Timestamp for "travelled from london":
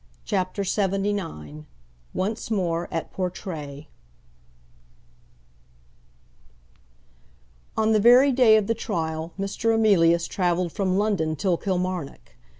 10.25-11.35